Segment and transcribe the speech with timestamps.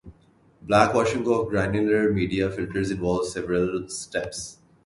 [0.67, 4.57] Backwashing of granular media filters involves several steps.